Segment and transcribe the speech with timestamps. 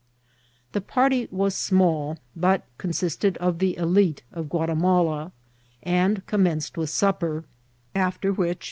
[0.71, 5.31] The party was small, but consisted of the 6lite of Guatimala,
[5.83, 7.43] and commenced with sijqpperi
[7.93, 8.59] after which Vol.